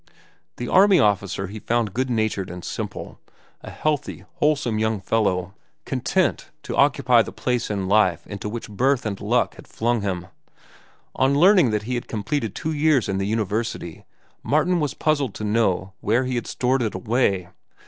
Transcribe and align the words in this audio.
The 0.57 0.67
army 0.67 0.99
officer 0.99 1.45
he 1.45 1.59
found 1.59 1.93
good 1.93 2.09
natured 2.09 2.49
and 2.49 2.65
simple, 2.65 3.19
a 3.61 3.69
healthy, 3.69 4.25
wholesome 4.37 4.79
young 4.79 4.99
fellow, 4.99 5.53
content 5.85 6.49
to 6.63 6.75
occupy 6.75 7.21
the 7.21 7.31
place 7.31 7.69
in 7.69 7.87
life 7.87 8.25
into 8.25 8.49
which 8.49 8.67
birth 8.67 9.05
and 9.05 9.21
luck 9.21 9.57
had 9.57 9.67
flung 9.67 10.01
him. 10.01 10.25
On 11.15 11.35
learning 11.35 11.69
that 11.69 11.83
he 11.83 11.93
had 11.93 12.07
completed 12.07 12.55
two 12.55 12.73
years 12.73 13.07
in 13.07 13.19
the 13.19 13.27
university, 13.27 14.03
Martin 14.41 14.79
was 14.79 14.95
puzzled 14.95 15.35
to 15.35 15.43
know 15.43 15.93
where 16.01 16.23
he 16.23 16.33
had 16.33 16.47
stored 16.47 16.81
it 16.81 16.95
away. 16.95 17.49